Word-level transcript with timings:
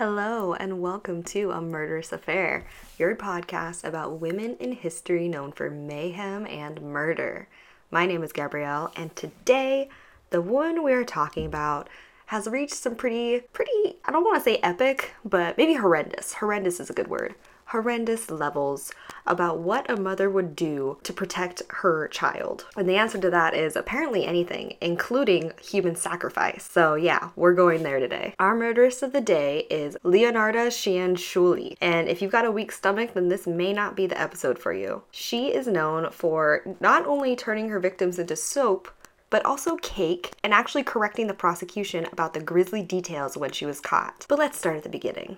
Hello, 0.00 0.54
and 0.54 0.80
welcome 0.80 1.22
to 1.24 1.50
A 1.50 1.60
Murderous 1.60 2.10
Affair, 2.10 2.64
your 2.98 3.14
podcast 3.14 3.84
about 3.84 4.18
women 4.18 4.56
in 4.58 4.72
history 4.72 5.28
known 5.28 5.52
for 5.52 5.68
mayhem 5.68 6.46
and 6.46 6.80
murder. 6.80 7.48
My 7.90 8.06
name 8.06 8.22
is 8.22 8.32
Gabrielle, 8.32 8.90
and 8.96 9.14
today, 9.14 9.90
the 10.30 10.40
woman 10.40 10.82
we 10.82 10.94
are 10.94 11.04
talking 11.04 11.44
about 11.44 11.90
has 12.28 12.46
reached 12.46 12.76
some 12.76 12.94
pretty, 12.94 13.40
pretty, 13.52 13.98
I 14.06 14.10
don't 14.10 14.24
want 14.24 14.38
to 14.38 14.42
say 14.42 14.56
epic, 14.62 15.12
but 15.22 15.58
maybe 15.58 15.74
horrendous. 15.74 16.32
Horrendous 16.32 16.80
is 16.80 16.88
a 16.88 16.94
good 16.94 17.08
word 17.08 17.34
horrendous 17.70 18.30
levels 18.30 18.92
about 19.26 19.58
what 19.58 19.88
a 19.88 19.96
mother 19.96 20.28
would 20.28 20.56
do 20.56 20.98
to 21.04 21.12
protect 21.12 21.62
her 21.68 22.08
child. 22.08 22.66
And 22.76 22.88
the 22.88 22.96
answer 22.96 23.18
to 23.18 23.30
that 23.30 23.54
is 23.54 23.76
apparently 23.76 24.24
anything, 24.24 24.76
including 24.80 25.52
human 25.62 25.94
sacrifice. 25.94 26.68
So, 26.70 26.94
yeah, 26.94 27.30
we're 27.36 27.54
going 27.54 27.82
there 27.82 28.00
today. 28.00 28.34
Our 28.38 28.56
murderess 28.56 29.02
of 29.02 29.12
the 29.12 29.20
day 29.20 29.66
is 29.70 29.96
Leonarda 30.04 30.68
Cianciulli. 30.68 31.76
And 31.80 32.08
if 32.08 32.20
you've 32.20 32.32
got 32.32 32.44
a 32.44 32.50
weak 32.50 32.72
stomach, 32.72 33.14
then 33.14 33.28
this 33.28 33.46
may 33.46 33.72
not 33.72 33.94
be 33.94 34.06
the 34.06 34.20
episode 34.20 34.58
for 34.58 34.72
you. 34.72 35.02
She 35.12 35.54
is 35.54 35.66
known 35.66 36.10
for 36.10 36.76
not 36.80 37.06
only 37.06 37.36
turning 37.36 37.68
her 37.68 37.78
victims 37.78 38.18
into 38.18 38.34
soap, 38.34 38.90
but 39.30 39.44
also 39.46 39.76
cake, 39.76 40.32
and 40.42 40.52
actually 40.52 40.82
correcting 40.82 41.28
the 41.28 41.34
prosecution 41.34 42.04
about 42.10 42.34
the 42.34 42.40
grisly 42.40 42.82
details 42.82 43.36
when 43.36 43.52
she 43.52 43.64
was 43.64 43.80
caught. 43.80 44.26
But 44.28 44.40
let's 44.40 44.58
start 44.58 44.78
at 44.78 44.82
the 44.82 44.88
beginning. 44.88 45.36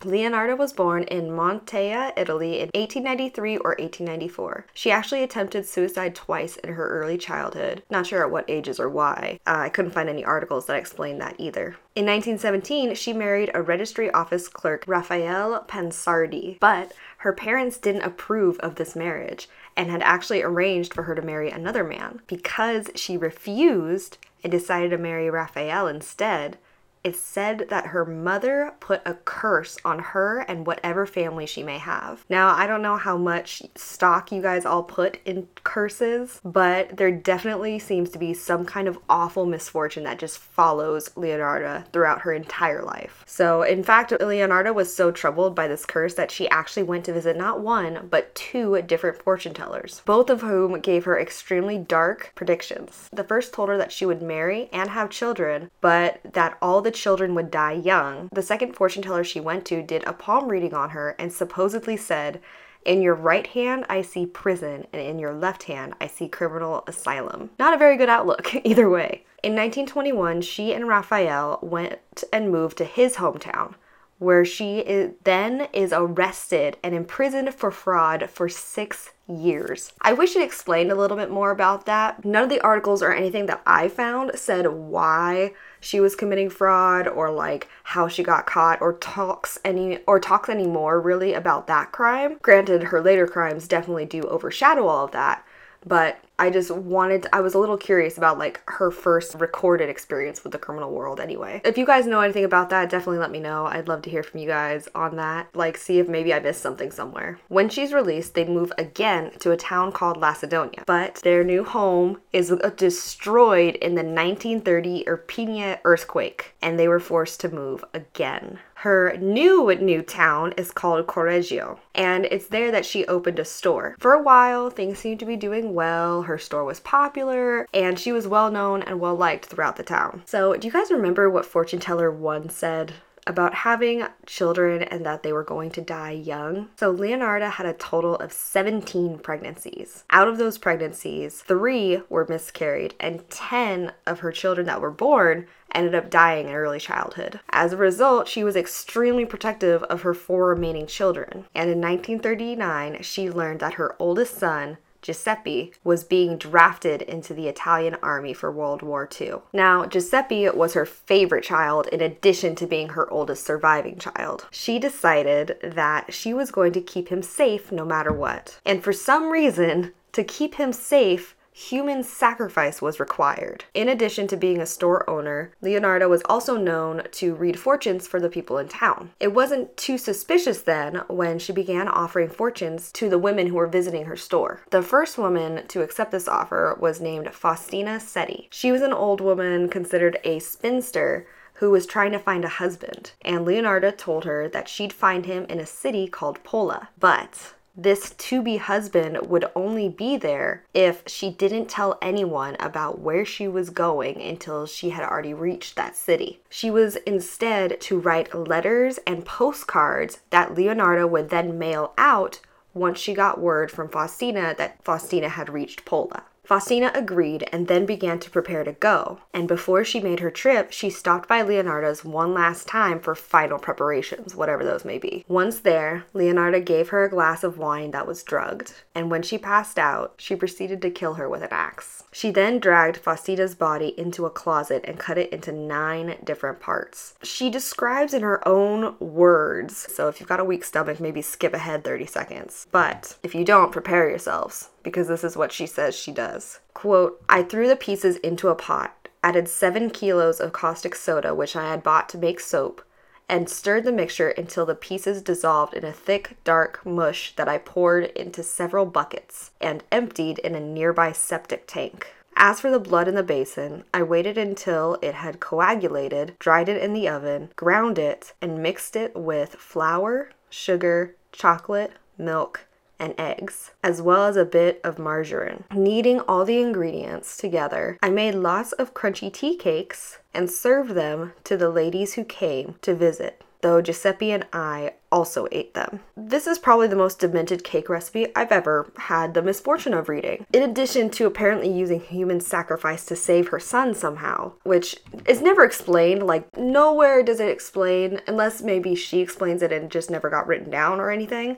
Leonarda 0.00 0.56
was 0.56 0.72
born 0.72 1.02
in 1.04 1.28
Montella, 1.28 2.12
Italy 2.16 2.60
in 2.60 2.70
1893 2.74 3.58
or 3.58 3.76
1894. 3.78 4.66
She 4.72 4.90
actually 4.90 5.22
attempted 5.22 5.66
suicide 5.66 6.14
twice 6.14 6.56
in 6.56 6.72
her 6.72 6.88
early 6.88 7.18
childhood. 7.18 7.82
Not 7.90 8.06
sure 8.06 8.24
at 8.24 8.30
what 8.30 8.48
ages 8.48 8.80
or 8.80 8.88
why. 8.88 9.38
Uh, 9.46 9.56
I 9.58 9.68
couldn't 9.68 9.90
find 9.90 10.08
any 10.08 10.24
articles 10.24 10.66
that 10.66 10.76
explain 10.76 11.18
that 11.18 11.34
either. 11.38 11.76
In 11.94 12.06
1917, 12.06 12.94
she 12.94 13.12
married 13.12 13.50
a 13.52 13.60
registry 13.60 14.10
office 14.12 14.48
clerk, 14.48 14.84
Raphael 14.86 15.64
Pansardi, 15.68 16.58
but 16.60 16.92
her 17.18 17.34
parents 17.34 17.76
didn't 17.76 18.02
approve 18.02 18.58
of 18.60 18.76
this 18.76 18.96
marriage 18.96 19.48
and 19.76 19.90
had 19.90 20.02
actually 20.02 20.42
arranged 20.42 20.94
for 20.94 21.02
her 21.02 21.14
to 21.14 21.22
marry 21.22 21.50
another 21.50 21.84
man. 21.84 22.22
Because 22.26 22.88
she 22.94 23.18
refused 23.18 24.16
and 24.42 24.50
decided 24.50 24.90
to 24.90 24.98
marry 24.98 25.28
Raphael 25.28 25.86
instead, 25.86 26.56
it's 27.02 27.18
said 27.18 27.66
that 27.70 27.86
her 27.86 28.04
mother 28.04 28.74
put 28.80 29.00
a 29.06 29.14
curse 29.14 29.78
on 29.84 29.98
her 29.98 30.40
and 30.40 30.66
whatever 30.66 31.06
family 31.06 31.46
she 31.46 31.62
may 31.62 31.78
have. 31.78 32.24
Now, 32.28 32.50
I 32.50 32.66
don't 32.66 32.82
know 32.82 32.96
how 32.96 33.16
much 33.16 33.62
stock 33.74 34.30
you 34.32 34.42
guys 34.42 34.66
all 34.66 34.82
put 34.82 35.18
in 35.24 35.48
curses, 35.64 36.40
but 36.44 36.96
there 36.96 37.10
definitely 37.10 37.78
seems 37.78 38.10
to 38.10 38.18
be 38.18 38.34
some 38.34 38.64
kind 38.66 38.88
of 38.88 38.98
awful 39.08 39.46
misfortune 39.46 40.04
that 40.04 40.18
just 40.18 40.38
follows 40.38 41.08
Leonarda 41.10 41.90
throughout 41.92 42.20
her 42.22 42.32
entire 42.32 42.82
life. 42.82 43.24
So, 43.26 43.62
in 43.62 43.82
fact, 43.82 44.10
Leonarda 44.10 44.74
was 44.74 44.94
so 44.94 45.10
troubled 45.10 45.54
by 45.54 45.68
this 45.68 45.86
curse 45.86 46.14
that 46.14 46.30
she 46.30 46.48
actually 46.50 46.82
went 46.82 47.04
to 47.06 47.12
visit 47.12 47.36
not 47.36 47.60
one, 47.60 48.08
but 48.10 48.34
two 48.34 48.82
different 48.82 49.22
fortune 49.22 49.54
tellers, 49.54 50.02
both 50.04 50.28
of 50.28 50.42
whom 50.42 50.80
gave 50.80 51.04
her 51.04 51.18
extremely 51.18 51.78
dark 51.78 52.32
predictions. 52.34 53.08
The 53.12 53.24
first 53.24 53.54
told 53.54 53.68
her 53.68 53.78
that 53.78 53.92
she 53.92 54.04
would 54.04 54.22
marry 54.22 54.68
and 54.72 54.90
have 54.90 55.10
children, 55.10 55.70
but 55.80 56.20
that 56.32 56.58
all 56.60 56.82
the 56.82 56.89
the 56.90 56.96
children 56.96 57.36
would 57.36 57.52
die 57.52 57.70
young, 57.70 58.28
the 58.32 58.42
second 58.42 58.74
fortune 58.74 59.00
teller 59.00 59.22
she 59.22 59.38
went 59.38 59.64
to 59.64 59.80
did 59.80 60.02
a 60.08 60.12
palm 60.12 60.48
reading 60.48 60.74
on 60.74 60.90
her 60.90 61.14
and 61.20 61.32
supposedly 61.32 61.96
said, 61.96 62.40
in 62.84 63.00
your 63.00 63.14
right 63.14 63.46
hand, 63.46 63.86
I 63.88 64.02
see 64.02 64.26
prison, 64.26 64.88
and 64.92 65.00
in 65.00 65.20
your 65.20 65.32
left 65.32 65.64
hand, 65.64 65.94
I 66.00 66.08
see 66.08 66.26
criminal 66.26 66.82
asylum. 66.88 67.50
Not 67.60 67.74
a 67.74 67.78
very 67.78 67.96
good 67.96 68.08
outlook, 68.08 68.52
either 68.64 68.90
way. 68.90 69.24
In 69.44 69.52
1921, 69.52 70.42
she 70.42 70.72
and 70.72 70.88
Raphael 70.88 71.60
went 71.62 72.24
and 72.32 72.50
moved 72.50 72.76
to 72.78 72.84
his 72.84 73.16
hometown, 73.16 73.74
where 74.20 74.44
she 74.44 74.80
is, 74.80 75.12
then 75.24 75.66
is 75.72 75.94
arrested 75.94 76.76
and 76.84 76.94
imprisoned 76.94 77.54
for 77.54 77.70
fraud 77.70 78.28
for 78.28 78.50
six 78.50 79.10
years. 79.26 79.94
I 80.02 80.12
wish 80.12 80.36
it 80.36 80.42
explained 80.42 80.92
a 80.92 80.94
little 80.94 81.16
bit 81.16 81.30
more 81.30 81.50
about 81.50 81.86
that. 81.86 82.22
None 82.22 82.44
of 82.44 82.48
the 82.50 82.60
articles 82.60 83.02
or 83.02 83.14
anything 83.14 83.46
that 83.46 83.62
I 83.66 83.88
found 83.88 84.32
said 84.34 84.66
why 84.66 85.54
she 85.80 86.00
was 86.00 86.14
committing 86.14 86.50
fraud 86.50 87.08
or 87.08 87.30
like 87.30 87.68
how 87.82 88.08
she 88.08 88.22
got 88.22 88.44
caught 88.44 88.82
or 88.82 88.92
talks 88.98 89.58
any 89.64 90.00
or 90.06 90.20
talks 90.20 90.50
anymore 90.50 91.00
really 91.00 91.32
about 91.32 91.66
that 91.68 91.90
crime. 91.90 92.36
Granted, 92.42 92.84
her 92.84 93.00
later 93.00 93.26
crimes 93.26 93.66
definitely 93.66 94.04
do 94.04 94.20
overshadow 94.24 94.86
all 94.86 95.06
of 95.06 95.12
that, 95.12 95.46
but 95.86 96.22
I 96.40 96.48
just 96.48 96.70
wanted, 96.70 97.24
to, 97.24 97.34
I 97.36 97.42
was 97.42 97.52
a 97.52 97.58
little 97.58 97.76
curious 97.76 98.16
about 98.16 98.38
like 98.38 98.62
her 98.66 98.90
first 98.90 99.34
recorded 99.34 99.90
experience 99.90 100.42
with 100.42 100.52
the 100.52 100.58
criminal 100.58 100.90
world 100.90 101.20
anyway. 101.20 101.60
If 101.66 101.76
you 101.76 101.84
guys 101.84 102.06
know 102.06 102.20
anything 102.20 102.44
about 102.44 102.70
that, 102.70 102.88
definitely 102.88 103.18
let 103.18 103.30
me 103.30 103.40
know. 103.40 103.66
I'd 103.66 103.88
love 103.88 104.00
to 104.02 104.10
hear 104.10 104.22
from 104.22 104.40
you 104.40 104.46
guys 104.46 104.88
on 104.94 105.16
that. 105.16 105.54
Like, 105.54 105.76
see 105.76 105.98
if 105.98 106.08
maybe 106.08 106.32
I 106.32 106.40
missed 106.40 106.62
something 106.62 106.90
somewhere. 106.90 107.38
When 107.48 107.68
she's 107.68 107.92
released, 107.92 108.32
they 108.32 108.46
move 108.46 108.72
again 108.78 109.32
to 109.40 109.50
a 109.50 109.56
town 109.58 109.92
called 109.92 110.16
Lacedonia, 110.16 110.82
but 110.86 111.16
their 111.16 111.44
new 111.44 111.62
home 111.62 112.20
is 112.32 112.54
destroyed 112.76 113.76
in 113.76 113.94
the 113.94 114.02
1930 114.02 115.04
Irpinia 115.06 115.78
earthquake, 115.84 116.54
and 116.62 116.78
they 116.78 116.88
were 116.88 117.00
forced 117.00 117.40
to 117.40 117.50
move 117.50 117.84
again. 117.92 118.58
Her 118.80 119.14
new 119.18 119.70
new 119.74 120.00
town 120.00 120.54
is 120.56 120.70
called 120.70 121.06
Correggio, 121.06 121.80
and 121.94 122.24
it's 122.24 122.46
there 122.46 122.70
that 122.70 122.86
she 122.86 123.04
opened 123.04 123.38
a 123.38 123.44
store. 123.44 123.94
For 123.98 124.14
a 124.14 124.22
while, 124.22 124.70
things 124.70 124.98
seemed 124.98 125.20
to 125.20 125.26
be 125.26 125.36
doing 125.36 125.74
well 125.74 126.22
her 126.30 126.38
store 126.38 126.64
was 126.64 126.80
popular, 126.80 127.66
and 127.74 127.98
she 127.98 128.12
was 128.12 128.26
well 128.26 128.50
known 128.50 128.82
and 128.82 129.00
well 129.00 129.14
liked 129.14 129.46
throughout 129.46 129.76
the 129.76 129.82
town. 129.82 130.22
So, 130.24 130.54
do 130.54 130.66
you 130.66 130.72
guys 130.72 130.90
remember 130.90 131.28
what 131.28 131.44
fortune 131.44 131.80
teller 131.80 132.10
one 132.10 132.48
said 132.48 132.94
about 133.26 133.54
having 133.54 134.04
children 134.26 134.82
and 134.82 135.04
that 135.04 135.22
they 135.22 135.32
were 135.32 135.44
going 135.44 135.70
to 135.70 135.80
die 135.80 136.10
young. 136.10 136.68
So 136.76 136.92
Leonarda 136.92 137.50
had 137.52 137.66
a 137.66 137.72
total 137.72 138.16
of 138.16 138.32
17 138.32 139.18
pregnancies. 139.18 140.04
Out 140.10 140.28
of 140.28 140.38
those 140.38 140.58
pregnancies, 140.58 141.42
three 141.42 142.02
were 142.08 142.26
miscarried, 142.28 142.94
and 142.98 143.28
10 143.30 143.92
of 144.06 144.20
her 144.20 144.32
children 144.32 144.66
that 144.66 144.80
were 144.80 144.90
born 144.90 145.46
ended 145.72 145.94
up 145.94 146.10
dying 146.10 146.48
in 146.48 146.54
early 146.54 146.80
childhood. 146.80 147.40
As 147.50 147.72
a 147.72 147.76
result, 147.76 148.26
she 148.26 148.42
was 148.42 148.56
extremely 148.56 149.24
protective 149.24 149.82
of 149.84 150.02
her 150.02 150.14
four 150.14 150.48
remaining 150.48 150.86
children. 150.86 151.44
And 151.54 151.70
in 151.70 151.80
1939, 151.80 153.02
she 153.02 153.30
learned 153.30 153.60
that 153.60 153.74
her 153.74 153.94
oldest 153.98 154.36
son 154.36 154.78
Giuseppe 155.02 155.72
was 155.84 156.04
being 156.04 156.36
drafted 156.36 157.02
into 157.02 157.34
the 157.34 157.48
Italian 157.48 157.96
army 158.02 158.32
for 158.32 158.50
World 158.50 158.82
War 158.82 159.08
II. 159.20 159.34
Now, 159.52 159.86
Giuseppe 159.86 160.48
was 160.50 160.74
her 160.74 160.86
favorite 160.86 161.44
child 161.44 161.86
in 161.88 162.00
addition 162.00 162.54
to 162.56 162.66
being 162.66 162.90
her 162.90 163.10
oldest 163.10 163.44
surviving 163.44 163.98
child. 163.98 164.46
She 164.50 164.78
decided 164.78 165.56
that 165.62 166.12
she 166.12 166.34
was 166.34 166.50
going 166.50 166.72
to 166.72 166.80
keep 166.80 167.08
him 167.08 167.22
safe 167.22 167.72
no 167.72 167.84
matter 167.84 168.12
what. 168.12 168.60
And 168.64 168.82
for 168.82 168.92
some 168.92 169.30
reason, 169.30 169.92
to 170.12 170.24
keep 170.24 170.56
him 170.56 170.72
safe, 170.72 171.36
human 171.60 172.02
sacrifice 172.02 172.80
was 172.80 172.98
required. 172.98 173.64
In 173.74 173.88
addition 173.88 174.26
to 174.28 174.36
being 174.36 174.60
a 174.60 174.66
store 174.66 175.08
owner, 175.08 175.52
Leonarda 175.62 176.08
was 176.08 176.22
also 176.24 176.56
known 176.56 177.02
to 177.12 177.34
read 177.34 177.58
fortunes 177.58 178.06
for 178.06 178.18
the 178.18 178.30
people 178.30 178.56
in 178.56 178.68
town. 178.68 179.10
It 179.20 179.34
wasn't 179.34 179.76
too 179.76 179.98
suspicious 179.98 180.62
then 180.62 181.02
when 181.08 181.38
she 181.38 181.52
began 181.52 181.86
offering 181.86 182.30
fortunes 182.30 182.90
to 182.92 183.10
the 183.10 183.18
women 183.18 183.48
who 183.48 183.56
were 183.56 183.66
visiting 183.66 184.06
her 184.06 184.16
store. 184.16 184.62
The 184.70 184.82
first 184.82 185.18
woman 185.18 185.66
to 185.68 185.82
accept 185.82 186.12
this 186.12 186.28
offer 186.28 186.76
was 186.80 187.00
named 187.00 187.32
Faustina 187.34 188.00
Setti. 188.00 188.48
She 188.50 188.72
was 188.72 188.80
an 188.82 188.94
old 188.94 189.20
woman 189.20 189.68
considered 189.68 190.18
a 190.24 190.38
spinster 190.38 191.26
who 191.54 191.70
was 191.70 191.84
trying 191.84 192.10
to 192.12 192.18
find 192.18 192.42
a 192.42 192.48
husband, 192.48 193.12
and 193.20 193.46
Leonarda 193.46 193.94
told 193.94 194.24
her 194.24 194.48
that 194.48 194.66
she'd 194.66 194.94
find 194.94 195.26
him 195.26 195.44
in 195.44 195.60
a 195.60 195.66
city 195.66 196.08
called 196.08 196.42
Pola. 196.42 196.88
But 196.98 197.52
this 197.76 198.10
to 198.10 198.42
be 198.42 198.56
husband 198.56 199.18
would 199.28 199.44
only 199.54 199.88
be 199.88 200.16
there 200.16 200.64
if 200.74 201.02
she 201.06 201.30
didn't 201.30 201.68
tell 201.68 201.98
anyone 202.02 202.56
about 202.58 202.98
where 202.98 203.24
she 203.24 203.48
was 203.48 203.70
going 203.70 204.20
until 204.20 204.66
she 204.66 204.90
had 204.90 205.08
already 205.08 205.34
reached 205.34 205.76
that 205.76 205.96
city. 205.96 206.40
She 206.48 206.70
was 206.70 206.96
instead 206.96 207.80
to 207.82 207.98
write 207.98 208.34
letters 208.34 208.98
and 209.06 209.24
postcards 209.24 210.20
that 210.30 210.54
Leonarda 210.54 211.08
would 211.08 211.30
then 211.30 211.58
mail 211.58 211.92
out 211.96 212.40
once 212.74 212.98
she 212.98 213.14
got 213.14 213.40
word 213.40 213.70
from 213.70 213.88
Faustina 213.88 214.54
that 214.56 214.82
Faustina 214.84 215.28
had 215.28 215.48
reached 215.48 215.84
Pola. 215.84 216.24
Faustina 216.50 216.90
agreed 216.96 217.48
and 217.52 217.68
then 217.68 217.86
began 217.86 218.18
to 218.18 218.28
prepare 218.28 218.64
to 218.64 218.72
go. 218.72 219.20
And 219.32 219.46
before 219.46 219.84
she 219.84 220.00
made 220.00 220.18
her 220.18 220.32
trip, 220.32 220.72
she 220.72 220.90
stopped 220.90 221.28
by 221.28 221.42
Leonarda's 221.42 222.04
one 222.04 222.34
last 222.34 222.66
time 222.66 222.98
for 222.98 223.14
final 223.14 223.56
preparations, 223.56 224.34
whatever 224.34 224.64
those 224.64 224.84
may 224.84 224.98
be. 224.98 225.24
Once 225.28 225.60
there, 225.60 226.06
Leonarda 226.12 226.66
gave 226.66 226.88
her 226.88 227.04
a 227.04 227.08
glass 227.08 227.44
of 227.44 227.56
wine 227.56 227.92
that 227.92 228.04
was 228.04 228.24
drugged, 228.24 228.74
and 228.96 229.12
when 229.12 229.22
she 229.22 229.38
passed 229.38 229.78
out, 229.78 230.14
she 230.18 230.34
proceeded 230.34 230.82
to 230.82 230.90
kill 230.90 231.14
her 231.14 231.28
with 231.28 231.44
an 231.44 231.52
axe. 231.52 232.02
She 232.12 232.30
then 232.30 232.58
dragged 232.58 232.96
Faustina's 232.96 233.54
body 233.54 233.94
into 233.98 234.26
a 234.26 234.30
closet 234.30 234.84
and 234.86 234.98
cut 234.98 235.18
it 235.18 235.32
into 235.32 235.52
nine 235.52 236.16
different 236.24 236.60
parts. 236.60 237.14
She 237.22 237.50
describes 237.50 238.12
in 238.12 238.22
her 238.22 238.46
own 238.46 238.96
words, 238.98 239.76
so 239.94 240.08
if 240.08 240.18
you've 240.18 240.28
got 240.28 240.40
a 240.40 240.44
weak 240.44 240.64
stomach, 240.64 240.98
maybe 241.00 241.22
skip 241.22 241.54
ahead 241.54 241.84
30 241.84 242.06
seconds. 242.06 242.66
But 242.72 243.16
if 243.22 243.34
you 243.34 243.44
don't, 243.44 243.72
prepare 243.72 244.08
yourselves 244.08 244.70
because 244.82 245.08
this 245.08 245.24
is 245.24 245.36
what 245.36 245.52
she 245.52 245.66
says 245.66 245.94
she 245.94 246.12
does. 246.12 246.60
Quote, 246.74 247.22
I 247.28 247.42
threw 247.42 247.68
the 247.68 247.76
pieces 247.76 248.16
into 248.16 248.48
a 248.48 248.54
pot, 248.54 249.08
added 249.22 249.48
seven 249.48 249.90
kilos 249.90 250.40
of 250.40 250.52
caustic 250.52 250.94
soda, 250.94 251.34
which 251.34 251.54
I 251.54 251.68
had 251.68 251.82
bought 251.82 252.08
to 252.10 252.18
make 252.18 252.40
soap, 252.40 252.82
and 253.30 253.48
stirred 253.48 253.84
the 253.84 253.92
mixture 253.92 254.30
until 254.30 254.66
the 254.66 254.74
pieces 254.74 255.22
dissolved 255.22 255.72
in 255.72 255.84
a 255.84 255.92
thick, 255.92 256.36
dark 256.42 256.84
mush 256.84 257.32
that 257.36 257.48
I 257.48 257.58
poured 257.58 258.06
into 258.06 258.42
several 258.42 258.86
buckets 258.86 259.52
and 259.60 259.84
emptied 259.92 260.40
in 260.40 260.56
a 260.56 260.60
nearby 260.60 261.12
septic 261.12 261.68
tank. 261.68 262.08
As 262.34 262.60
for 262.60 262.72
the 262.72 262.80
blood 262.80 263.06
in 263.06 263.14
the 263.14 263.22
basin, 263.22 263.84
I 263.94 264.02
waited 264.02 264.36
until 264.36 264.98
it 265.00 265.14
had 265.14 265.38
coagulated, 265.38 266.34
dried 266.40 266.68
it 266.68 266.82
in 266.82 266.92
the 266.92 267.08
oven, 267.08 267.50
ground 267.54 267.98
it, 267.98 268.32
and 268.42 268.62
mixed 268.62 268.96
it 268.96 269.14
with 269.14 269.54
flour, 269.54 270.30
sugar, 270.48 271.14
chocolate, 271.30 271.92
milk, 272.18 272.66
and 272.98 273.14
eggs, 273.16 273.70
as 273.84 274.02
well 274.02 274.24
as 274.24 274.36
a 274.36 274.44
bit 274.44 274.80
of 274.82 274.98
margarine. 274.98 275.64
Kneading 275.72 276.20
all 276.20 276.44
the 276.44 276.60
ingredients 276.60 277.36
together, 277.36 277.96
I 278.02 278.10
made 278.10 278.34
lots 278.34 278.72
of 278.72 278.92
crunchy 278.92 279.32
tea 279.32 279.56
cakes 279.56 280.18
and 280.32 280.50
served 280.50 280.90
them 280.92 281.32
to 281.44 281.56
the 281.56 281.70
ladies 281.70 282.14
who 282.14 282.24
came 282.24 282.76
to 282.82 282.94
visit 282.94 283.42
though 283.62 283.82
Giuseppe 283.82 284.30
and 284.30 284.46
I 284.52 284.94
also 285.12 285.46
ate 285.52 285.74
them. 285.74 286.00
This 286.16 286.46
is 286.46 286.58
probably 286.58 286.86
the 286.86 286.96
most 286.96 287.18
demented 287.18 287.64
cake 287.64 287.88
recipe 287.88 288.28
I've 288.34 288.52
ever 288.52 288.90
had 288.96 289.34
the 289.34 289.42
misfortune 289.42 289.94
of 289.94 290.08
reading. 290.08 290.46
In 290.52 290.62
addition 290.62 291.10
to 291.10 291.26
apparently 291.26 291.70
using 291.70 292.00
human 292.00 292.40
sacrifice 292.40 293.04
to 293.06 293.16
save 293.16 293.48
her 293.48 293.60
son 293.60 293.94
somehow, 293.94 294.52
which 294.62 294.96
is 295.26 295.42
never 295.42 295.64
explained, 295.64 296.26
like 296.26 296.56
nowhere 296.56 297.22
does 297.22 297.40
it 297.40 297.48
explain, 297.48 298.20
unless 298.26 298.62
maybe 298.62 298.94
she 298.94 299.20
explains 299.20 299.62
it 299.62 299.72
and 299.72 299.90
just 299.90 300.10
never 300.10 300.30
got 300.30 300.46
written 300.46 300.70
down 300.70 301.00
or 301.00 301.10
anything. 301.10 301.56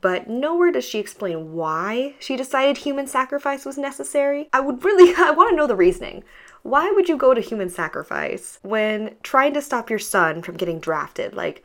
But 0.00 0.28
nowhere 0.28 0.70
does 0.70 0.84
she 0.84 1.00
explain 1.00 1.54
why 1.54 2.14
she 2.20 2.36
decided 2.36 2.78
human 2.78 3.08
sacrifice 3.08 3.64
was 3.64 3.76
necessary. 3.76 4.48
I 4.52 4.60
would 4.60 4.84
really, 4.84 5.12
I 5.18 5.30
want 5.32 5.50
to 5.50 5.56
know 5.56 5.66
the 5.66 5.76
reasoning. 5.76 6.24
Why 6.62 6.90
would 6.90 7.08
you 7.08 7.16
go 7.16 7.34
to 7.34 7.40
human 7.40 7.70
sacrifice 7.70 8.58
when 8.62 9.16
trying 9.22 9.54
to 9.54 9.62
stop 9.62 9.90
your 9.90 9.98
son 9.98 10.42
from 10.42 10.56
getting 10.56 10.80
drafted? 10.80 11.34
Like, 11.34 11.64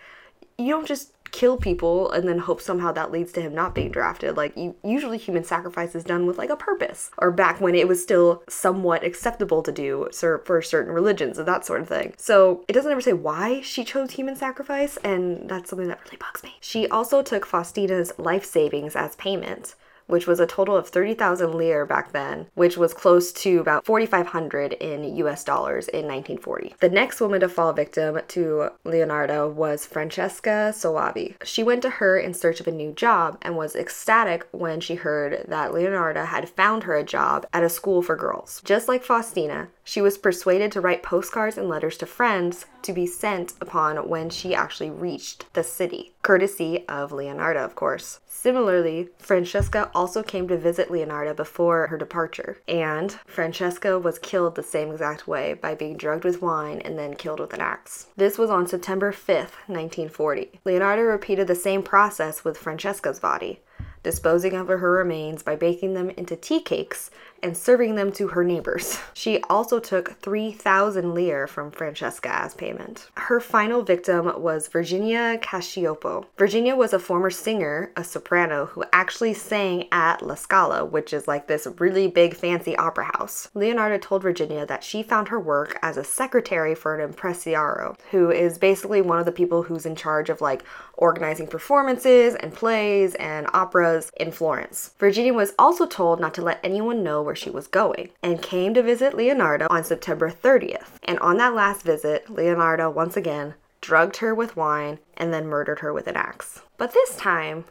you 0.57 0.69
don't 0.69 0.87
just 0.87 1.13
kill 1.33 1.57
people 1.57 2.11
and 2.11 2.29
then 2.29 2.37
hope 2.37 2.61
somehow 2.61 2.91
that 2.91 3.11
leads 3.11 3.31
to 3.33 3.41
him 3.41 3.53
not 3.55 3.73
being 3.73 3.91
drafted. 3.91 4.37
Like 4.37 4.55
you, 4.55 4.75
usually 4.83 5.17
human 5.17 5.43
sacrifice 5.43 5.95
is 5.95 6.03
done 6.03 6.27
with 6.27 6.37
like 6.37 6.51
a 6.51 6.55
purpose 6.55 7.09
or 7.17 7.31
back 7.31 7.59
when 7.59 7.73
it 7.75 7.87
was 7.87 8.01
still 8.01 8.43
somewhat 8.47 9.03
acceptable 9.03 9.63
to 9.63 9.71
do 9.71 10.07
for 10.13 10.61
certain 10.61 10.93
religions 10.93 11.39
and 11.39 11.47
that 11.47 11.65
sort 11.65 11.81
of 11.81 11.89
thing. 11.89 12.13
So 12.17 12.63
it 12.67 12.73
doesn't 12.73 12.91
ever 12.91 13.01
say 13.01 13.13
why 13.13 13.61
she 13.61 13.83
chose 13.83 14.11
human 14.11 14.35
sacrifice 14.35 14.97
and 14.97 15.49
that's 15.49 15.71
something 15.71 15.87
that 15.87 16.03
really 16.05 16.17
bugs 16.17 16.43
me. 16.43 16.53
She 16.61 16.87
also 16.87 17.23
took 17.23 17.47
Faustina's 17.47 18.13
life 18.19 18.45
savings 18.45 18.95
as 18.95 19.15
payment 19.15 19.73
which 20.07 20.27
was 20.27 20.39
a 20.39 20.47
total 20.47 20.75
of 20.75 20.87
30,000 20.87 21.53
lire 21.53 21.85
back 21.85 22.11
then, 22.11 22.47
which 22.53 22.77
was 22.77 22.93
close 22.93 23.31
to 23.33 23.59
about 23.59 23.85
4,500 23.85 24.73
in 24.73 25.15
US 25.17 25.43
dollars 25.43 25.87
in 25.87 26.05
1940. 26.05 26.75
The 26.79 26.89
next 26.89 27.21
woman 27.21 27.41
to 27.41 27.49
fall 27.49 27.73
victim 27.73 28.19
to 28.29 28.69
Leonarda 28.85 29.51
was 29.51 29.85
Francesca 29.85 30.73
Soavi. 30.73 31.35
She 31.43 31.63
went 31.63 31.81
to 31.83 31.89
her 31.89 32.17
in 32.17 32.33
search 32.33 32.59
of 32.59 32.67
a 32.67 32.71
new 32.71 32.91
job 32.91 33.37
and 33.41 33.55
was 33.55 33.75
ecstatic 33.75 34.47
when 34.51 34.79
she 34.79 34.95
heard 34.95 35.45
that 35.47 35.71
Leonarda 35.71 36.27
had 36.27 36.49
found 36.49 36.83
her 36.83 36.95
a 36.95 37.03
job 37.03 37.45
at 37.53 37.63
a 37.63 37.69
school 37.69 38.01
for 38.01 38.15
girls. 38.15 38.61
Just 38.63 38.87
like 38.87 39.03
Faustina, 39.03 39.69
she 39.83 40.01
was 40.01 40.17
persuaded 40.17 40.71
to 40.71 40.81
write 40.81 41.03
postcards 41.03 41.57
and 41.57 41.67
letters 41.67 41.97
to 41.97 42.05
friends 42.05 42.65
to 42.81 42.93
be 42.93 43.05
sent 43.05 43.53
upon 43.59 44.07
when 44.07 44.29
she 44.29 44.55
actually 44.55 44.89
reached 44.89 45.51
the 45.53 45.63
city, 45.63 46.13
courtesy 46.21 46.85
of 46.87 47.11
Leonarda, 47.11 47.63
of 47.63 47.75
course. 47.75 48.19
Similarly, 48.27 49.09
Francesca 49.19 49.89
also 49.95 50.21
came 50.21 50.47
to 50.49 50.57
visit 50.57 50.89
Leonarda 50.89 51.33
before 51.33 51.87
her 51.87 51.97
departure, 51.97 52.57
and 52.67 53.11
Francesca 53.25 53.97
was 53.97 54.19
killed 54.19 54.55
the 54.55 54.63
same 54.63 54.91
exact 54.91 55.27
way 55.27 55.53
by 55.53 55.75
being 55.75 55.95
drugged 55.95 56.25
with 56.25 56.41
wine 56.41 56.81
and 56.81 56.97
then 56.97 57.13
killed 57.13 57.39
with 57.39 57.53
an 57.53 57.61
axe. 57.61 58.07
This 58.17 58.37
was 58.37 58.49
on 58.49 58.67
September 58.67 59.11
5th, 59.11 59.55
1940. 59.67 60.59
Leonarda 60.65 61.09
repeated 61.09 61.47
the 61.47 61.55
same 61.55 61.83
process 61.83 62.43
with 62.43 62.57
Francesca's 62.57 63.19
body 63.19 63.61
disposing 64.03 64.53
of 64.53 64.67
her 64.67 64.91
remains 64.91 65.41
by 65.41 65.55
baking 65.55 65.93
them 65.93 66.09
into 66.11 66.35
tea 66.35 66.59
cakes 66.61 67.09
and 67.43 67.55
serving 67.55 67.95
them 67.95 68.11
to 68.13 68.29
her 68.29 68.43
neighbors. 68.43 68.97
She 69.13 69.41
also 69.49 69.79
took 69.79 70.19
3,000 70.19 71.13
lire 71.13 71.45
from 71.45 71.71
Francesca 71.71 72.33
as 72.33 72.55
payment. 72.55 73.09
Her 73.15 73.39
final 73.39 73.83
victim 73.83 74.41
was 74.41 74.67
Virginia 74.67 75.37
Cacioppo. 75.41 76.25
Virginia 76.37 76.75
was 76.75 76.93
a 76.93 76.99
former 76.99 77.29
singer, 77.29 77.91
a 77.95 78.03
soprano, 78.03 78.67
who 78.67 78.83
actually 78.93 79.33
sang 79.33 79.87
at 79.91 80.21
La 80.21 80.35
Scala, 80.35 80.85
which 80.85 81.13
is 81.13 81.27
like 81.27 81.47
this 81.47 81.67
really 81.77 82.07
big 82.07 82.33
fancy 82.33 82.75
opera 82.77 83.11
house. 83.17 83.49
Leonarda 83.53 84.01
told 84.01 84.23
Virginia 84.23 84.65
that 84.65 84.83
she 84.83 85.03
found 85.03 85.27
her 85.27 85.39
work 85.39 85.77
as 85.81 85.97
a 85.97 86.03
secretary 86.03 86.73
for 86.73 86.95
an 86.95 87.01
impresario, 87.01 87.95
who 88.11 88.31
is 88.31 88.57
basically 88.57 89.01
one 89.01 89.19
of 89.19 89.25
the 89.25 89.31
people 89.31 89.63
who's 89.63 89.85
in 89.85 89.95
charge 89.95 90.29
of 90.29 90.41
like 90.41 90.63
organizing 90.95 91.47
performances 91.47 92.35
and 92.35 92.53
plays 92.53 93.15
and 93.15 93.47
operas 93.53 94.11
in 94.17 94.31
Florence. 94.31 94.91
Virginia 94.99 95.33
was 95.33 95.53
also 95.59 95.85
told 95.85 96.19
not 96.19 96.33
to 96.33 96.41
let 96.41 96.59
anyone 96.63 97.03
know 97.03 97.21
where 97.21 97.32
she 97.35 97.49
was 97.49 97.67
going 97.67 98.09
and 98.21 98.41
came 98.41 98.73
to 98.73 98.83
visit 98.83 99.13
Leonarda 99.13 99.67
on 99.69 99.83
September 99.83 100.29
30th. 100.31 100.99
And 101.03 101.19
on 101.19 101.37
that 101.37 101.53
last 101.53 101.83
visit, 101.83 102.27
Leonarda 102.27 102.93
once 102.93 103.17
again 103.17 103.55
drugged 103.81 104.17
her 104.17 104.33
with 104.33 104.55
wine 104.55 104.99
and 105.17 105.33
then 105.33 105.47
murdered 105.47 105.79
her 105.79 105.91
with 105.93 106.07
an 106.07 106.15
axe. 106.15 106.61
But 106.77 106.93
this 106.93 107.17
time, 107.17 107.65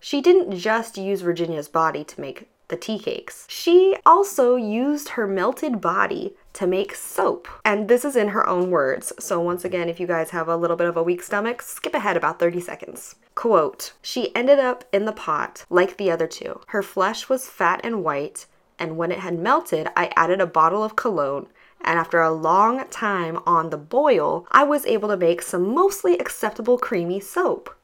she 0.00 0.20
didn't 0.20 0.56
just 0.56 0.96
use 0.96 1.20
Virginia's 1.20 1.68
body 1.68 2.04
to 2.04 2.20
make 2.20 2.48
the 2.68 2.76
tea 2.76 2.98
cakes. 2.98 3.46
She 3.48 3.96
also 4.06 4.56
used 4.56 5.10
her 5.10 5.26
melted 5.26 5.80
body 5.80 6.34
to 6.52 6.66
make 6.66 6.94
soap. 6.94 7.48
And 7.64 7.88
this 7.88 8.04
is 8.04 8.16
in 8.16 8.28
her 8.28 8.46
own 8.46 8.70
words. 8.70 9.12
So, 9.18 9.40
once 9.40 9.64
again, 9.64 9.88
if 9.88 9.98
you 9.98 10.06
guys 10.06 10.30
have 10.30 10.48
a 10.48 10.56
little 10.56 10.76
bit 10.76 10.88
of 10.88 10.96
a 10.96 11.02
weak 11.02 11.22
stomach, 11.22 11.62
skip 11.62 11.94
ahead 11.94 12.16
about 12.16 12.38
30 12.38 12.60
seconds. 12.60 13.16
Quote 13.34 13.92
She 14.02 14.34
ended 14.34 14.58
up 14.58 14.84
in 14.92 15.04
the 15.04 15.12
pot 15.12 15.64
like 15.70 15.96
the 15.96 16.10
other 16.10 16.26
two. 16.26 16.60
Her 16.68 16.82
flesh 16.82 17.28
was 17.28 17.48
fat 17.48 17.80
and 17.82 18.04
white, 18.04 18.46
and 18.78 18.96
when 18.96 19.10
it 19.10 19.18
had 19.18 19.38
melted, 19.38 19.88
I 19.96 20.12
added 20.16 20.40
a 20.40 20.46
bottle 20.46 20.84
of 20.84 20.96
cologne. 20.96 21.48
And 21.80 21.98
after 21.98 22.20
a 22.20 22.32
long 22.32 22.84
time 22.88 23.38
on 23.46 23.70
the 23.70 23.78
boil, 23.78 24.46
I 24.50 24.64
was 24.64 24.86
able 24.86 25.08
to 25.08 25.16
make 25.16 25.42
some 25.42 25.74
mostly 25.74 26.18
acceptable 26.18 26.78
creamy 26.78 27.20
soap. 27.20 27.74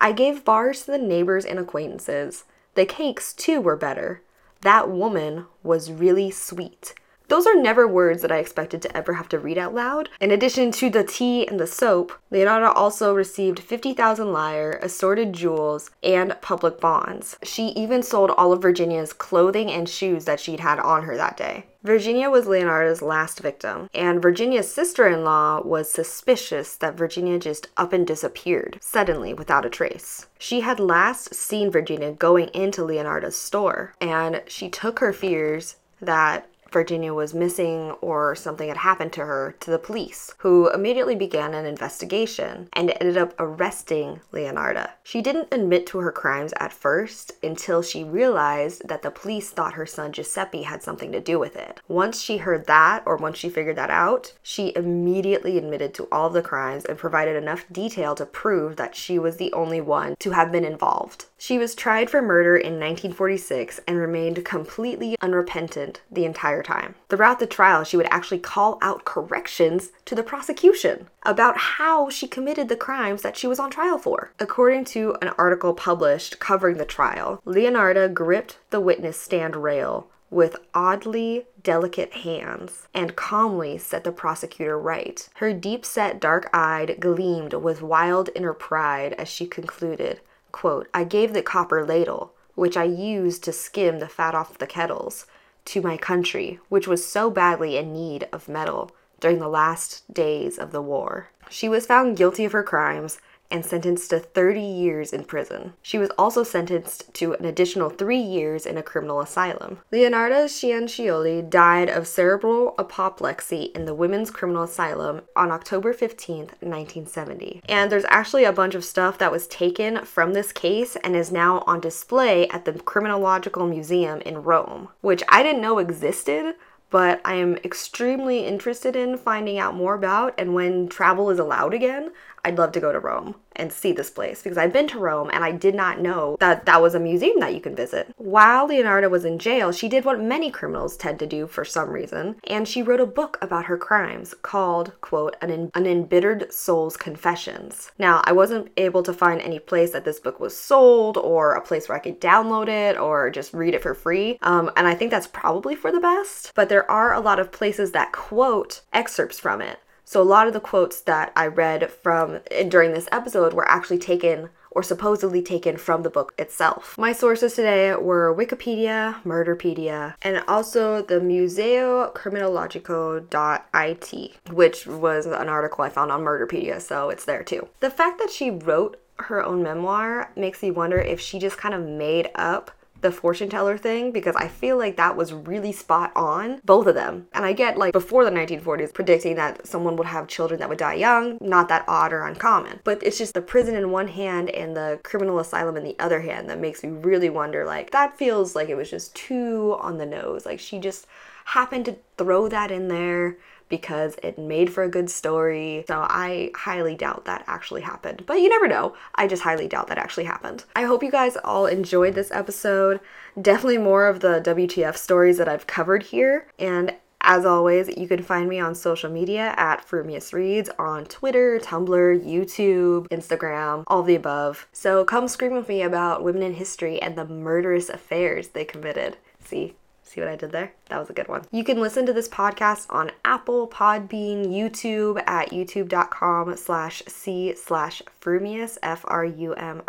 I 0.00 0.12
gave 0.12 0.44
bars 0.44 0.84
to 0.84 0.92
the 0.92 0.98
neighbors 0.98 1.44
and 1.44 1.58
acquaintances. 1.58 2.44
The 2.74 2.86
cakes, 2.86 3.32
too, 3.32 3.60
were 3.60 3.76
better. 3.76 4.22
That 4.62 4.90
woman 4.90 5.46
was 5.62 5.92
really 5.92 6.30
sweet. 6.30 6.94
Those 7.28 7.46
are 7.46 7.54
never 7.54 7.88
words 7.88 8.22
that 8.22 8.32
I 8.32 8.38
expected 8.38 8.82
to 8.82 8.96
ever 8.96 9.14
have 9.14 9.28
to 9.30 9.38
read 9.38 9.58
out 9.58 9.74
loud. 9.74 10.10
In 10.20 10.30
addition 10.30 10.70
to 10.72 10.90
the 10.90 11.04
tea 11.04 11.46
and 11.46 11.58
the 11.58 11.66
soap, 11.66 12.12
Leonarda 12.30 12.72
also 12.74 13.14
received 13.14 13.60
50,000 13.60 14.32
lire, 14.32 14.78
assorted 14.82 15.32
jewels, 15.32 15.90
and 16.02 16.36
public 16.42 16.80
bonds. 16.80 17.36
She 17.42 17.68
even 17.68 18.02
sold 18.02 18.30
all 18.30 18.52
of 18.52 18.62
Virginia's 18.62 19.12
clothing 19.12 19.70
and 19.70 19.88
shoes 19.88 20.26
that 20.26 20.40
she'd 20.40 20.60
had 20.60 20.78
on 20.78 21.04
her 21.04 21.16
that 21.16 21.36
day. 21.36 21.66
Virginia 21.82 22.30
was 22.30 22.46
Leonarda's 22.46 23.02
last 23.02 23.40
victim, 23.40 23.90
and 23.92 24.22
Virginia's 24.22 24.72
sister 24.72 25.06
in 25.06 25.22
law 25.22 25.60
was 25.62 25.90
suspicious 25.90 26.76
that 26.76 26.96
Virginia 26.96 27.38
just 27.38 27.68
up 27.76 27.92
and 27.92 28.06
disappeared, 28.06 28.78
suddenly 28.80 29.34
without 29.34 29.66
a 29.66 29.70
trace. 29.70 30.26
She 30.38 30.60
had 30.60 30.80
last 30.80 31.34
seen 31.34 31.70
Virginia 31.70 32.12
going 32.12 32.48
into 32.54 32.82
Leonarda's 32.82 33.36
store, 33.36 33.92
and 34.00 34.42
she 34.46 34.70
took 34.70 35.00
her 35.00 35.12
fears 35.12 35.76
that 36.00 36.48
Virginia 36.74 37.14
was 37.14 37.32
missing 37.32 37.92
or 38.02 38.34
something 38.34 38.66
had 38.68 38.76
happened 38.78 39.12
to 39.12 39.24
her 39.24 39.54
to 39.60 39.70
the 39.70 39.78
police, 39.78 40.34
who 40.38 40.68
immediately 40.70 41.14
began 41.14 41.54
an 41.54 41.64
investigation 41.64 42.68
and 42.72 42.92
ended 43.00 43.16
up 43.16 43.32
arresting 43.38 44.20
Leonarda. 44.32 44.90
She 45.04 45.22
didn't 45.22 45.54
admit 45.54 45.86
to 45.86 45.98
her 45.98 46.10
crimes 46.10 46.52
at 46.58 46.72
first 46.72 47.32
until 47.44 47.80
she 47.80 48.02
realized 48.02 48.88
that 48.88 49.02
the 49.02 49.12
police 49.12 49.50
thought 49.50 49.74
her 49.74 49.86
son 49.86 50.10
Giuseppe 50.12 50.62
had 50.62 50.82
something 50.82 51.12
to 51.12 51.20
do 51.20 51.38
with 51.38 51.54
it. 51.54 51.80
Once 51.86 52.20
she 52.20 52.38
heard 52.38 52.66
that, 52.66 53.04
or 53.06 53.16
once 53.16 53.38
she 53.38 53.48
figured 53.48 53.76
that 53.76 53.90
out, 53.90 54.32
she 54.42 54.72
immediately 54.74 55.56
admitted 55.56 55.94
to 55.94 56.08
all 56.10 56.28
the 56.28 56.42
crimes 56.42 56.84
and 56.84 56.98
provided 56.98 57.36
enough 57.36 57.64
detail 57.70 58.16
to 58.16 58.26
prove 58.26 58.74
that 58.76 58.96
she 58.96 59.16
was 59.16 59.36
the 59.36 59.52
only 59.52 59.80
one 59.80 60.16
to 60.18 60.32
have 60.32 60.50
been 60.50 60.64
involved. 60.64 61.26
She 61.38 61.56
was 61.56 61.76
tried 61.76 62.10
for 62.10 62.20
murder 62.20 62.56
in 62.56 62.80
1946 62.80 63.78
and 63.86 63.98
remained 63.98 64.44
completely 64.44 65.14
unrepentant 65.20 66.00
the 66.10 66.24
entire 66.24 66.63
time. 66.64 66.94
Throughout 67.08 67.38
the 67.38 67.46
trial, 67.46 67.84
she 67.84 67.96
would 67.96 68.08
actually 68.10 68.40
call 68.40 68.78
out 68.82 69.04
corrections 69.04 69.92
to 70.06 70.14
the 70.14 70.22
prosecution 70.22 71.08
about 71.22 71.56
how 71.56 72.08
she 72.10 72.26
committed 72.26 72.68
the 72.68 72.76
crimes 72.76 73.22
that 73.22 73.36
she 73.36 73.46
was 73.46 73.60
on 73.60 73.70
trial 73.70 73.98
for. 73.98 74.32
According 74.40 74.86
to 74.86 75.16
an 75.22 75.28
article 75.38 75.74
published 75.74 76.40
covering 76.40 76.78
the 76.78 76.84
trial, 76.84 77.40
Leonarda 77.46 78.12
gripped 78.12 78.58
the 78.70 78.80
witness 78.80 79.18
stand 79.18 79.56
rail 79.56 80.08
with 80.30 80.56
oddly 80.74 81.46
delicate 81.62 82.12
hands 82.12 82.88
and 82.92 83.14
calmly 83.14 83.78
set 83.78 84.02
the 84.02 84.10
prosecutor 84.10 84.76
right. 84.76 85.28
Her 85.36 85.52
deep 85.52 85.84
set 85.84 86.20
dark 86.20 86.50
eyed 86.52 86.96
gleamed 86.98 87.54
with 87.54 87.82
wild 87.82 88.30
inner 88.34 88.52
pride 88.52 89.12
as 89.12 89.28
she 89.28 89.46
concluded 89.46 90.20
quote, 90.50 90.88
I 90.94 91.02
gave 91.02 91.32
the 91.32 91.42
copper 91.42 91.84
ladle, 91.84 92.32
which 92.54 92.76
I 92.76 92.84
used 92.84 93.42
to 93.42 93.52
skim 93.52 93.98
the 93.98 94.06
fat 94.06 94.36
off 94.36 94.56
the 94.56 94.68
kettles, 94.68 95.26
to 95.66 95.80
my 95.80 95.96
country, 95.96 96.60
which 96.68 96.86
was 96.86 97.06
so 97.06 97.30
badly 97.30 97.76
in 97.76 97.92
need 97.92 98.28
of 98.32 98.48
metal, 98.48 98.90
during 99.20 99.38
the 99.38 99.48
last 99.48 100.02
days 100.12 100.58
of 100.58 100.70
the 100.70 100.82
war. 100.82 101.28
She 101.48 101.68
was 101.68 101.86
found 101.86 102.16
guilty 102.16 102.44
of 102.44 102.52
her 102.52 102.62
crimes 102.62 103.18
and 103.54 103.64
sentenced 103.64 104.10
to 104.10 104.18
30 104.18 104.60
years 104.60 105.12
in 105.12 105.22
prison. 105.22 105.74
She 105.80 105.96
was 105.96 106.10
also 106.18 106.42
sentenced 106.42 107.14
to 107.14 107.34
an 107.34 107.44
additional 107.44 107.88
three 107.88 108.18
years 108.18 108.66
in 108.66 108.76
a 108.76 108.82
criminal 108.82 109.20
asylum. 109.20 109.78
Leonarda 109.92 110.46
Cianciulli 110.46 111.48
died 111.48 111.88
of 111.88 112.08
cerebral 112.08 112.74
apoplexy 112.80 113.70
in 113.76 113.84
the 113.84 113.94
Women's 113.94 114.32
Criminal 114.32 114.64
Asylum 114.64 115.22
on 115.36 115.52
October 115.52 115.92
15, 115.92 116.38
1970. 116.38 117.62
And 117.68 117.92
there's 117.92 118.04
actually 118.08 118.42
a 118.42 118.52
bunch 118.52 118.74
of 118.74 118.84
stuff 118.84 119.18
that 119.18 119.30
was 119.30 119.46
taken 119.46 120.04
from 120.04 120.32
this 120.32 120.50
case 120.50 120.96
and 120.96 121.14
is 121.14 121.30
now 121.30 121.62
on 121.64 121.78
display 121.78 122.48
at 122.48 122.64
the 122.64 122.72
Criminological 122.72 123.68
Museum 123.68 124.20
in 124.22 124.42
Rome, 124.42 124.88
which 125.00 125.22
I 125.28 125.44
didn't 125.44 125.62
know 125.62 125.78
existed 125.78 126.56
but 126.94 127.20
I 127.24 127.34
am 127.34 127.56
extremely 127.64 128.46
interested 128.46 128.94
in 128.94 129.18
finding 129.18 129.58
out 129.58 129.74
more 129.74 129.94
about. 129.94 130.32
And 130.38 130.54
when 130.54 130.86
travel 130.86 131.28
is 131.28 131.40
allowed 131.40 131.74
again, 131.74 132.12
I'd 132.44 132.58
love 132.58 132.72
to 132.72 132.80
go 132.80 132.92
to 132.92 133.00
Rome 133.00 133.36
and 133.56 133.72
see 133.72 133.92
this 133.92 134.10
place 134.10 134.42
because 134.42 134.58
I've 134.58 134.72
been 134.72 134.88
to 134.88 134.98
Rome 134.98 135.30
and 135.32 135.44
I 135.44 135.52
did 135.52 135.74
not 135.74 136.00
know 136.00 136.36
that 136.40 136.66
that 136.66 136.82
was 136.82 136.94
a 136.94 137.00
museum 137.00 137.40
that 137.40 137.54
you 137.54 137.60
can 137.60 137.74
visit. 137.74 138.12
While 138.16 138.68
Leonarda 138.68 139.10
was 139.10 139.24
in 139.24 139.38
jail, 139.38 139.72
she 139.72 139.88
did 139.88 140.04
what 140.04 140.20
many 140.20 140.50
criminals 140.50 140.96
tend 140.96 141.18
to 141.20 141.26
do 141.26 141.46
for 141.46 141.64
some 141.64 141.90
reason, 141.90 142.36
and 142.44 142.66
she 142.66 142.82
wrote 142.82 143.00
a 143.00 143.06
book 143.06 143.38
about 143.40 143.66
her 143.66 143.76
crimes 143.76 144.34
called, 144.42 144.92
quote, 145.00 145.36
An, 145.40 145.70
An 145.74 145.86
Embittered 145.86 146.52
Soul's 146.52 146.96
Confessions. 146.96 147.92
Now, 147.98 148.22
I 148.24 148.32
wasn't 148.32 148.70
able 148.76 149.02
to 149.04 149.12
find 149.12 149.40
any 149.40 149.58
place 149.58 149.92
that 149.92 150.04
this 150.04 150.20
book 150.20 150.40
was 150.40 150.56
sold 150.56 151.16
or 151.16 151.54
a 151.54 151.60
place 151.60 151.88
where 151.88 151.96
I 151.96 152.00
could 152.00 152.20
download 152.20 152.68
it 152.68 152.98
or 152.98 153.30
just 153.30 153.54
read 153.54 153.74
it 153.74 153.82
for 153.82 153.94
free, 153.94 154.38
um, 154.42 154.70
and 154.76 154.86
I 154.86 154.94
think 154.94 155.10
that's 155.10 155.26
probably 155.28 155.74
for 155.76 155.92
the 155.92 156.00
best, 156.00 156.52
but 156.54 156.68
there 156.68 156.90
are 156.90 157.14
a 157.14 157.20
lot 157.20 157.38
of 157.38 157.52
places 157.52 157.92
that 157.92 158.12
quote 158.12 158.82
excerpts 158.92 159.38
from 159.38 159.60
it. 159.60 159.78
So 160.04 160.20
a 160.20 160.22
lot 160.22 160.46
of 160.46 160.52
the 160.52 160.60
quotes 160.60 161.00
that 161.02 161.32
I 161.34 161.46
read 161.46 161.90
from 161.90 162.40
during 162.68 162.92
this 162.92 163.08
episode 163.10 163.52
were 163.52 163.68
actually 163.68 163.98
taken 163.98 164.50
or 164.70 164.82
supposedly 164.82 165.40
taken 165.40 165.76
from 165.76 166.02
the 166.02 166.10
book 166.10 166.34
itself. 166.36 166.98
My 166.98 167.12
sources 167.12 167.54
today 167.54 167.94
were 167.94 168.34
Wikipedia, 168.34 169.22
Murderpedia, 169.22 170.14
and 170.20 170.42
also 170.48 171.00
the 171.00 171.20
Museo 171.20 172.10
Criminologico.it, 172.12 174.52
which 174.52 174.86
was 174.86 175.26
an 175.26 175.48
article 175.48 175.84
I 175.84 175.90
found 175.90 176.10
on 176.10 176.22
Murderpedia, 176.22 176.80
so 176.80 177.08
it's 177.08 177.24
there 177.24 177.44
too. 177.44 177.68
The 177.80 177.90
fact 177.90 178.18
that 178.18 178.30
she 178.30 178.50
wrote 178.50 179.00
her 179.20 179.44
own 179.44 179.62
memoir 179.62 180.32
makes 180.36 180.60
me 180.60 180.72
wonder 180.72 180.98
if 180.98 181.20
she 181.20 181.38
just 181.38 181.56
kind 181.56 181.72
of 181.72 181.82
made 181.82 182.30
up 182.34 182.72
the 183.04 183.12
fortune 183.12 183.50
teller 183.50 183.76
thing 183.76 184.10
because 184.10 184.34
I 184.34 184.48
feel 184.48 184.78
like 184.78 184.96
that 184.96 185.14
was 185.14 185.32
really 185.32 185.72
spot 185.72 186.10
on, 186.16 186.60
both 186.64 186.86
of 186.86 186.94
them. 186.94 187.28
And 187.34 187.44
I 187.44 187.52
get 187.52 187.76
like 187.76 187.92
before 187.92 188.24
the 188.24 188.30
1940s 188.30 188.94
predicting 188.94 189.36
that 189.36 189.66
someone 189.66 189.94
would 189.96 190.06
have 190.06 190.26
children 190.26 190.58
that 190.60 190.70
would 190.70 190.78
die 190.78 190.94
young, 190.94 191.36
not 191.42 191.68
that 191.68 191.84
odd 191.86 192.14
or 192.14 192.24
uncommon. 192.24 192.80
But 192.82 193.02
it's 193.02 193.18
just 193.18 193.34
the 193.34 193.42
prison 193.42 193.76
in 193.76 193.90
one 193.90 194.08
hand 194.08 194.48
and 194.50 194.74
the 194.74 194.98
criminal 195.04 195.38
asylum 195.38 195.76
in 195.76 195.84
the 195.84 195.96
other 195.98 196.22
hand 196.22 196.48
that 196.48 196.58
makes 196.58 196.82
me 196.82 196.88
really 196.88 197.28
wonder 197.28 197.66
like 197.66 197.90
that 197.90 198.16
feels 198.16 198.56
like 198.56 198.70
it 198.70 198.74
was 198.74 198.90
just 198.90 199.14
too 199.14 199.76
on 199.80 199.98
the 199.98 200.06
nose. 200.06 200.46
Like 200.46 200.58
she 200.58 200.78
just 200.78 201.06
happened 201.44 201.84
to 201.86 201.96
throw 202.16 202.48
that 202.48 202.70
in 202.70 202.88
there 202.88 203.36
because 203.68 204.16
it 204.22 204.38
made 204.38 204.72
for 204.72 204.82
a 204.82 204.88
good 204.88 205.10
story. 205.10 205.84
So 205.88 206.00
I 206.08 206.50
highly 206.54 206.94
doubt 206.94 207.24
that 207.24 207.44
actually 207.46 207.82
happened. 207.82 208.24
But 208.26 208.34
you 208.34 208.48
never 208.48 208.68
know. 208.68 208.94
I 209.14 209.26
just 209.26 209.42
highly 209.42 209.68
doubt 209.68 209.88
that 209.88 209.98
actually 209.98 210.24
happened. 210.24 210.64
I 210.76 210.82
hope 210.82 211.02
you 211.02 211.10
guys 211.10 211.36
all 211.44 211.66
enjoyed 211.66 212.14
this 212.14 212.30
episode. 212.30 213.00
Definitely 213.40 213.78
more 213.78 214.06
of 214.06 214.20
the 214.20 214.40
WTF 214.44 214.96
stories 214.96 215.38
that 215.38 215.48
I've 215.48 215.66
covered 215.66 216.04
here. 216.04 216.46
And 216.58 216.94
as 217.26 217.46
always, 217.46 217.88
you 217.96 218.06
can 218.06 218.22
find 218.22 218.50
me 218.50 218.60
on 218.60 218.74
social 218.74 219.10
media 219.10 219.54
at 219.56 219.82
Frumious 219.82 220.34
Reads 220.34 220.68
on 220.78 221.06
Twitter, 221.06 221.58
Tumblr, 221.58 222.22
YouTube, 222.22 223.08
Instagram, 223.08 223.82
all 223.86 224.02
the 224.02 224.14
above. 224.14 224.68
So 224.72 225.06
come 225.06 225.26
scream 225.26 225.54
with 225.54 225.68
me 225.68 225.80
about 225.80 226.22
women 226.22 226.42
in 226.42 226.52
history 226.52 227.00
and 227.00 227.16
the 227.16 227.24
murderous 227.24 227.88
affairs 227.88 228.48
they 228.48 228.66
committed. 228.66 229.16
See, 229.42 229.74
See 230.06 230.20
what 230.20 230.28
I 230.28 230.36
did 230.36 230.52
there? 230.52 230.74
That 230.90 231.00
was 231.00 231.08
a 231.08 231.14
good 231.14 231.28
one. 231.28 231.42
You 231.50 231.64
can 231.64 231.80
listen 231.80 232.04
to 232.06 232.12
this 232.12 232.28
podcast 232.28 232.86
on 232.90 233.10
Apple, 233.24 233.66
Podbean, 233.66 234.46
YouTube 234.46 235.20
at 235.26 235.50
youtube.com 235.50 236.56
slash 236.56 237.02
c 237.08 237.54
slash 237.56 238.02
Frumious, 238.20 238.78
F-R-U-M-I-O-U-S, 238.82 239.80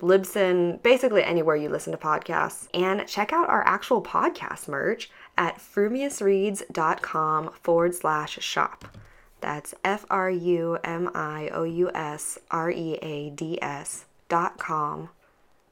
Libsyn, 0.00 0.82
basically 0.82 1.24
anywhere 1.24 1.56
you 1.56 1.70
listen 1.70 1.92
to 1.92 1.98
podcasts. 1.98 2.68
And 2.74 3.08
check 3.08 3.32
out 3.32 3.48
our 3.48 3.66
actual 3.66 4.02
podcast 4.02 4.68
merch 4.68 5.10
at 5.38 5.58
frumiousreads.com 5.58 7.50
forward 7.62 7.94
slash 7.94 8.38
shop. 8.40 8.96
That's 9.40 9.74
F 9.82 10.04
R 10.10 10.30
U 10.30 10.78
M 10.84 11.10
I 11.14 11.48
O 11.52 11.62
U 11.62 11.90
S 11.94 12.38
R 12.50 12.70
E 12.70 12.98
A 13.00 13.30
D 13.30 13.60
S 13.62 14.04
dot 14.28 14.58
com 14.58 15.08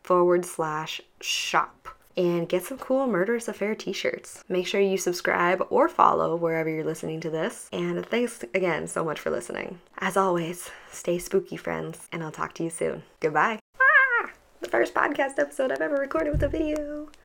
forward 0.02 0.46
slash 0.46 1.02
shop 1.20 1.90
and 2.18 2.48
get 2.48 2.64
some 2.64 2.76
cool 2.78 3.06
Murderous 3.06 3.46
Affair 3.48 3.74
t 3.76 3.92
shirts. 3.92 4.44
Make 4.48 4.66
sure 4.66 4.80
you 4.80 4.98
subscribe 4.98 5.64
or 5.70 5.88
follow 5.88 6.34
wherever 6.34 6.68
you're 6.68 6.84
listening 6.84 7.20
to 7.20 7.30
this. 7.30 7.68
And 7.72 8.04
thanks 8.04 8.44
again 8.52 8.88
so 8.88 9.04
much 9.04 9.20
for 9.20 9.30
listening. 9.30 9.78
As 9.98 10.16
always, 10.16 10.70
stay 10.90 11.18
spooky, 11.18 11.56
friends, 11.56 12.08
and 12.12 12.22
I'll 12.22 12.32
talk 12.32 12.54
to 12.54 12.64
you 12.64 12.70
soon. 12.70 13.04
Goodbye. 13.20 13.60
Ah, 13.80 14.30
the 14.60 14.68
first 14.68 14.92
podcast 14.92 15.38
episode 15.38 15.70
I've 15.70 15.80
ever 15.80 15.96
recorded 15.96 16.32
with 16.32 16.42
a 16.42 16.48
video. 16.48 17.07